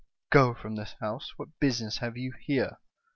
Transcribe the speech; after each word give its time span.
"'Go 0.33 0.55
from 0.55 0.77
this 0.77 0.95
house! 0.99 1.31
What 1.37 1.59
business 1.59 1.99
have 1.99 2.17
you 2.17 2.31
here 2.41 2.77